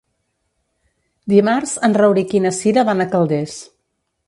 [1.33, 3.63] Dimarts en Rauric i na Cira van a Calders.